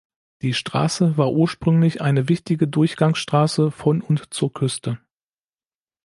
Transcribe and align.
Die 0.41 0.55
Straße 0.55 1.15
war 1.19 1.31
ursprünglich 1.31 2.01
eine 2.01 2.27
wichtige 2.27 2.67
Durchgangsstraße 2.67 3.69
von 3.69 4.01
und 4.01 4.33
zur 4.33 4.51
Küste. 4.51 4.97